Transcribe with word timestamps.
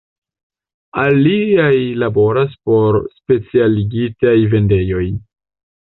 Aliaj 1.01 1.75
laboras 2.05 2.57
por 2.71 2.99
specialigitaj 3.19 4.37
vendejoj. 4.55 5.07